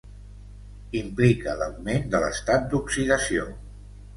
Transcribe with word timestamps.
Implica 0.99 1.53
l'augment 1.59 2.09
de 2.15 2.25
l'estat 2.25 2.67
d'oxidació. 2.73 3.47